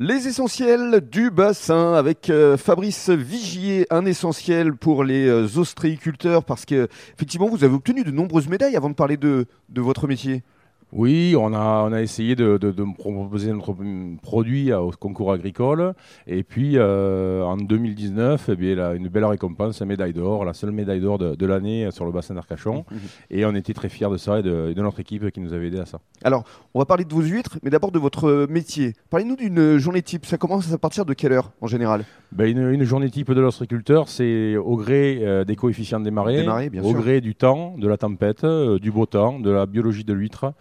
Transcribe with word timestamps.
Les 0.00 0.28
essentiels 0.28 1.00
du 1.00 1.28
bassin 1.28 1.94
avec 1.94 2.30
euh, 2.30 2.56
Fabrice 2.56 3.10
Vigier, 3.10 3.84
un 3.90 4.06
essentiel 4.06 4.76
pour 4.76 5.02
les 5.02 5.26
euh, 5.26 5.48
ostréiculteurs 5.56 6.44
parce 6.44 6.64
que 6.64 6.86
effectivement 7.16 7.48
vous 7.48 7.64
avez 7.64 7.74
obtenu 7.74 8.04
de 8.04 8.12
nombreuses 8.12 8.46
médailles 8.46 8.76
avant 8.76 8.90
de 8.90 8.94
parler 8.94 9.16
de, 9.16 9.46
de 9.70 9.80
votre 9.80 10.06
métier. 10.06 10.44
Oui, 10.92 11.34
on 11.38 11.52
a, 11.52 11.84
on 11.86 11.92
a 11.92 12.00
essayé 12.00 12.34
de, 12.34 12.56
de, 12.56 12.70
de 12.70 12.84
proposer 12.96 13.52
notre 13.52 13.74
produit 14.22 14.72
au 14.72 14.90
concours 14.90 15.32
agricole. 15.32 15.92
Et 16.26 16.42
puis, 16.42 16.72
euh, 16.76 17.42
en 17.42 17.56
2019, 17.58 18.48
eh 18.48 18.56
bien, 18.56 18.74
là, 18.74 18.94
une 18.94 19.08
belle 19.08 19.26
récompense, 19.26 19.80
une 19.80 19.86
médaille 19.88 20.14
d'or, 20.14 20.44
la 20.44 20.54
seule 20.54 20.72
médaille 20.72 21.00
d'or 21.00 21.18
de, 21.18 21.34
de 21.34 21.46
l'année 21.46 21.90
sur 21.90 22.06
le 22.06 22.12
bassin 22.12 22.34
d'Arcachon. 22.34 22.86
Mmh. 22.90 22.96
Et 23.30 23.44
on 23.44 23.54
était 23.54 23.74
très 23.74 23.88
fiers 23.88 24.08
de 24.08 24.16
ça 24.16 24.38
et 24.38 24.42
de, 24.42 24.72
notre 24.76 25.00
équipe 25.00 25.30
qui 25.30 25.40
nous 25.40 25.52
avait 25.52 25.66
aidé 25.66 25.78
à 25.78 25.86
ça. 25.86 25.98
Alors, 26.24 26.44
on 26.72 26.78
va 26.78 26.86
parler 26.86 27.04
de 27.04 27.12
vos 27.12 27.22
huîtres, 27.22 27.58
mais 27.62 27.70
d'abord 27.70 27.92
de 27.92 27.98
votre 27.98 28.46
métier. 28.48 28.94
Parlez-nous 29.10 29.36
d'une 29.36 29.76
journée 29.76 30.02
type. 30.02 30.24
Ça 30.24 30.38
commence 30.38 30.72
à 30.72 30.78
partir 30.78 31.04
de 31.04 31.12
quelle 31.12 31.32
heure 31.32 31.52
en 31.60 31.66
général? 31.66 32.04
Ben, 32.32 32.46
une, 32.46 32.72
une, 32.72 32.84
journée 32.84 33.10
type 33.10 33.32
de 33.32 33.40
l'ostréiculteur, 33.40 34.08
c'est 34.08 34.56
au 34.56 34.76
gré 34.76 35.20
euh, 35.22 35.44
des 35.44 35.56
coefficients 35.56 36.00
des 36.00 36.10
marées, 36.10 36.40
des 36.40 36.46
marées 36.46 36.70
bien 36.70 36.82
au 36.82 36.90
sûr. 36.90 37.00
gré 37.00 37.20
du 37.20 37.34
temps, 37.34 37.74
de 37.78 37.88
la 37.88 37.96
tempête, 37.96 38.44
euh, 38.44 38.78
du 38.78 38.90
beau 38.90 39.06
temps, 39.06 39.40
de 39.40 39.50
la 39.50 39.66
biologie 39.66 40.04
de 40.04 40.12
l'huître. 40.12 40.52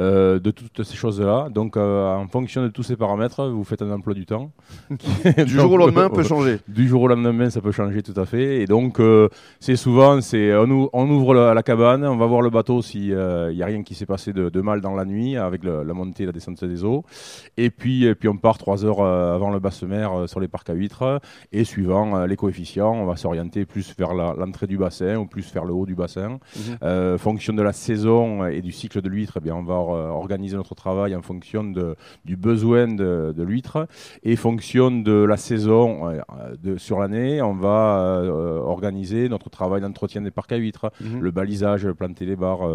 Euh, 0.00 0.40
de 0.40 0.50
toutes 0.50 0.82
ces 0.82 0.96
choses-là. 0.96 1.48
Donc, 1.50 1.76
euh, 1.76 2.16
en 2.16 2.26
fonction 2.26 2.64
de 2.64 2.68
tous 2.68 2.82
ces 2.82 2.96
paramètres, 2.96 3.46
vous 3.46 3.62
faites 3.62 3.80
un 3.80 3.92
emploi 3.92 4.12
du 4.12 4.26
temps. 4.26 4.50
du 4.90 5.46
jour 5.46 5.70
au 5.70 5.76
lendemain, 5.76 6.10
peut 6.10 6.24
changer. 6.24 6.58
Du 6.66 6.88
jour 6.88 7.02
au 7.02 7.06
lendemain, 7.06 7.48
ça 7.48 7.60
peut 7.60 7.70
changer 7.70 8.02
tout 8.02 8.20
à 8.20 8.26
fait. 8.26 8.60
Et 8.60 8.66
donc, 8.66 8.98
euh, 8.98 9.28
c'est 9.60 9.76
souvent, 9.76 10.20
c'est 10.20 10.52
on, 10.56 10.90
on, 10.92 11.10
ouvre 11.10 11.32
la, 11.34 11.54
la, 11.54 11.62
cabane, 11.62 12.04
on 12.04 12.16
va 12.16 12.26
voir 12.26 12.42
le 12.42 12.50
bateau 12.50 12.82
s'il 12.82 13.14
n'y 13.14 13.62
a 13.62 13.66
rien 13.66 13.84
qui 13.84 13.94
s'est 13.94 14.04
passé 14.04 14.32
de, 14.32 14.48
de, 14.48 14.60
mal 14.60 14.80
dans 14.80 14.96
la 14.96 15.04
nuit 15.04 15.36
avec 15.36 15.62
le, 15.62 15.84
la 15.84 15.94
montée 15.94 16.24
et 16.24 16.26
la 16.26 16.32
descente 16.32 16.64
des 16.64 16.82
eaux. 16.82 17.04
Et 17.56 17.70
puis, 17.70 18.04
et 18.04 18.16
puis 18.16 18.28
on 18.28 18.36
part 18.36 18.58
trois 18.58 18.84
heures 18.84 19.00
avant 19.00 19.50
le 19.50 19.60
basse 19.60 19.84
mer 19.84 20.24
sur 20.26 20.40
les 20.40 20.48
parcs 20.48 20.70
à 20.70 20.74
huîtres. 20.74 21.20
Et 21.52 21.62
suivant 21.62 22.26
les 22.26 22.36
coefficients, 22.36 22.94
on 22.94 23.06
va 23.06 23.14
s'orienter 23.14 23.64
plus 23.64 23.94
vers 23.96 24.12
l'entrée 24.12 24.66
du 24.66 24.76
bassin 24.76 25.18
ou 25.18 25.26
plus 25.26 25.54
vers 25.54 25.64
le 25.64 25.72
haut 25.72 25.86
du 25.86 25.94
bassin. 25.94 26.30
Mm 26.30 26.38
-hmm. 26.82 27.18
fonction 27.18 27.54
de 27.54 27.62
la 27.62 27.72
saison 27.72 28.44
et 28.46 28.60
du 28.60 28.72
cycle 28.72 29.00
de 29.00 29.08
l'huître, 29.08 29.34
eh 29.36 29.40
bien, 29.40 29.54
on 29.54 29.63
va 29.64 29.74
euh, 29.74 30.08
organiser 30.10 30.56
notre 30.56 30.74
travail 30.74 31.14
en 31.16 31.22
fonction 31.22 31.64
de, 31.64 31.96
du 32.24 32.36
besoin 32.36 32.86
de, 32.86 33.34
de 33.36 33.42
l'huître 33.42 33.86
et 34.22 34.36
fonction 34.36 34.90
de 34.90 35.24
la 35.24 35.36
saison 35.36 36.08
euh, 36.08 36.20
de, 36.62 36.76
sur 36.76 36.98
l'année, 37.00 37.42
on 37.42 37.54
va 37.54 37.98
euh, 37.98 38.60
organiser 38.60 39.28
notre 39.28 39.50
travail 39.50 39.80
d'entretien 39.80 40.22
des 40.22 40.30
parcs 40.30 40.52
à 40.52 40.56
huîtres, 40.56 40.90
-hmm. 41.00 41.20
le 41.20 41.30
balisage, 41.30 41.90
planter 41.92 42.26
les 42.26 42.36
barres 42.36 42.68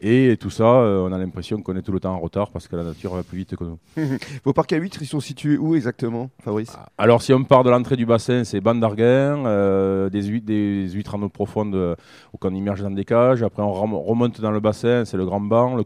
et 0.00 0.36
tout 0.42 0.50
ça, 0.50 0.70
on 1.06 1.12
a 1.12 1.18
l'impression 1.18 1.56
qu'on 1.62 1.76
est 1.76 1.82
tout 1.82 1.92
le 1.92 2.00
temps 2.00 2.14
en 2.14 2.18
retard 2.18 2.48
parce 2.50 2.66
que 2.68 2.76
la 2.76 2.84
nature 2.84 3.14
va 3.14 3.22
plus 3.22 3.38
vite 3.38 3.56
que 3.56 3.64
nous. 3.64 3.78
Vos 4.44 4.52
parcs 4.52 4.72
à 4.72 4.76
huîtres, 4.76 5.00
ils 5.02 5.06
sont 5.06 5.20
situés 5.20 5.58
où 5.58 5.74
exactement, 5.74 6.30
Fabrice? 6.44 6.76
Alors 6.98 7.20
si 7.22 7.32
on 7.32 7.44
part 7.44 7.64
de 7.64 7.70
l'entrée 7.70 7.96
du 7.96 8.06
bassin, 8.06 8.44
c'est 8.44 8.60
Bandarguin, 8.60 9.46
euh, 9.46 10.10
des, 10.10 10.22
huîtres, 10.22 10.46
des 10.46 10.88
huîtres 10.90 11.14
en 11.14 11.22
eau 11.22 11.28
profonde 11.28 11.74
euh, 11.74 11.94
qu'on 12.40 12.54
immerge 12.54 12.82
dans 12.82 12.90
des 12.90 13.04
cages. 13.04 13.42
Après, 13.42 13.62
on 13.62 13.72
remonte 13.72 14.40
dans 14.40 14.50
le 14.50 14.60
bassin, 14.60 15.04
c'est 15.04 15.16
le 15.16 15.24
Grand 15.24 15.40
Banc, 15.40 15.76
le 15.76 15.84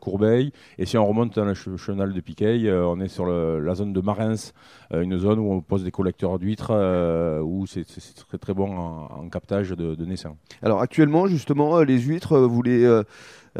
Et 0.78 0.86
si 0.86 0.96
on 0.98 1.06
remonte 1.06 1.34
dans 1.34 1.44
le 1.44 1.54
chenal 1.54 2.12
de 2.12 2.20
Piquet, 2.20 2.64
euh, 2.64 2.86
on 2.86 3.00
est 3.00 3.08
sur 3.08 3.26
la 3.26 3.74
zone 3.74 3.92
de 3.92 4.00
Marins, 4.00 4.52
euh, 4.92 5.02
une 5.02 5.18
zone 5.18 5.38
où 5.38 5.52
on 5.52 5.60
pose 5.60 5.84
des 5.84 5.90
collecteurs 5.90 6.38
d'huîtres, 6.38 6.70
euh, 6.70 7.40
où 7.40 7.66
c'est 7.66 7.84
très 8.28 8.38
très 8.38 8.54
bon 8.54 8.76
en, 8.76 9.28
captage 9.28 9.70
de, 9.70 9.94
de 9.94 10.04
naissance. 10.04 10.36
Alors 10.62 10.80
actuellement, 10.80 11.26
justement, 11.26 11.80
les 11.80 11.98
huîtres, 11.98 12.38
vous 12.38 12.62
les 12.62 13.02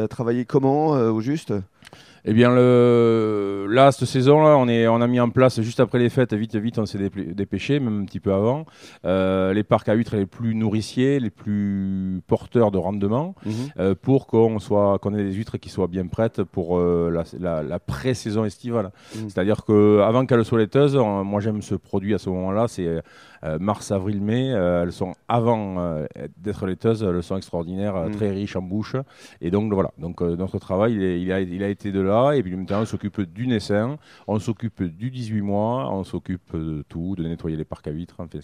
travaillez 0.09 0.45
comment 0.45 0.89
au 0.91 1.21
juste? 1.21 1.53
Eh 2.25 2.33
bien, 2.35 2.51
le... 2.55 3.67
là, 3.71 3.91
cette 3.93 4.09
saison-là, 4.09 4.57
on, 4.59 4.69
est... 4.69 4.87
on 4.89 5.01
a 5.01 5.07
mis 5.07 5.21
en 5.21 5.31
place 5.31 5.61
juste 5.63 5.81
après 5.81 5.99
les 5.99 6.11
fêtes, 6.11 6.35
vite, 6.35 6.57
vite, 6.57 6.79
on 6.79 6.87
s'est 6.87 6.99
dépêché, 7.35 7.81
même 7.81 8.03
un 8.03 8.05
petit 8.05 8.21
peu 8.21 8.33
avant, 8.33 8.67
euh, 9.05 9.53
les 9.55 9.63
parcs 9.63 9.89
à 9.89 9.95
huîtres 9.95 10.17
les 10.17 10.27
plus 10.27 10.55
nourriciers, 10.55 11.21
les 11.21 11.31
plus 11.31 12.21
porteurs 12.27 12.71
de 12.71 12.79
rendement, 12.79 13.35
mm 13.47 13.51
-hmm. 13.51 13.55
euh, 13.79 13.95
pour 14.07 14.27
qu'on 14.27 14.59
soit, 14.59 14.99
qu'on 15.01 15.15
ait 15.15 15.25
des 15.25 15.33
huîtres 15.39 15.59
qui 15.63 15.71
soient 15.71 15.87
bien 15.97 16.07
prêtes 16.07 16.43
pour 16.55 16.67
euh, 16.79 17.11
la, 17.17 17.25
la, 17.47 17.63
la 17.63 17.79
pré-saison 17.79 18.45
estivale. 18.45 18.87
Mm 18.87 18.91
-hmm. 18.91 19.29
C'est-à-dire 19.31 19.61
qu'avant 19.69 20.25
qu'elles 20.27 20.45
soient 20.45 20.63
laiteuses, 20.67 20.97
moi 21.33 21.41
j'aime 21.45 21.63
ce 21.63 21.77
produit 21.89 22.13
à 22.15 22.19
ce 22.25 22.29
moment-là, 22.35 22.65
c'est 22.75 22.89
mars, 23.71 23.85
avril, 23.99 24.21
mai. 24.21 24.45
elles 24.83 24.93
sont 25.03 25.13
avant 25.29 25.63
d'être 26.45 26.63
laiteuses, 26.71 27.01
elles 27.09 27.23
sont 27.31 27.37
extraordinaires, 27.43 27.97
mm 27.97 28.07
-hmm. 28.07 28.17
très 28.19 28.31
riches 28.39 28.57
en 28.61 28.65
bouche. 28.75 28.97
Et 29.45 29.51
donc 29.55 29.67
voilà, 29.79 29.91
donc 30.05 30.17
notre 30.43 30.59
travail, 30.67 30.91
il, 30.97 31.03
est, 31.09 31.17
il, 31.25 31.31
a, 31.37 31.39
il 31.59 31.63
a 31.69 31.71
été 31.77 31.88
de 31.93 32.01
là 32.01 32.33
et 32.33 32.43
puis 32.43 32.55
maintenant 32.55 32.83
on 32.83 32.87
s'occupe 32.87 33.21
du 33.21 33.47
naissin, 33.47 33.99
on 34.27 34.39
s'occupe 34.39 34.83
du 34.83 35.11
18 35.11 35.41
mois, 35.43 35.91
on 35.93 36.05
s'occupe 36.05 36.55
de 36.55 36.85
tout, 36.89 37.15
de 37.17 37.25
nettoyer 37.25 37.57
les 37.57 37.65
parcs 37.65 37.87
à 37.87 37.91
huîtres. 37.91 38.17
Enfin, 38.19 38.41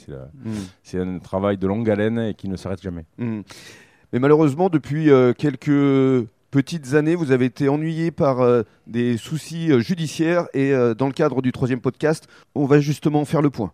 c'est 0.83 0.99
mmh. 0.99 1.17
un 1.17 1.19
travail 1.19 1.59
de 1.59 1.67
longue 1.67 1.89
haleine 1.91 2.19
et 2.19 2.35
qui 2.35 2.49
ne 2.49 2.57
s'arrête 2.57 2.83
jamais. 2.83 3.05
Mmh. 3.19 3.41
Mais 4.15 4.21
malheureusement, 4.21 4.69
depuis 4.69 5.11
euh, 5.11 5.33
quelques 5.33 6.29
petites 6.53 6.95
années, 6.95 7.17
vous 7.17 7.33
avez 7.33 7.47
été 7.47 7.69
ennuyé 7.69 8.13
par 8.13 8.41
euh, 8.41 8.63
des 8.87 9.17
soucis 9.17 9.73
euh, 9.73 9.81
judiciaires 9.81 10.47
et 10.55 10.73
dans 10.97 11.07
le 11.07 11.13
cadre 11.13 11.43
du 11.43 11.51
troisième 11.51 11.81
podcast, 11.81 12.29
on 12.55 12.65
va 12.65 12.79
justement 12.79 13.25
faire 13.25 13.43
le 13.43 13.51
point. 13.51 13.73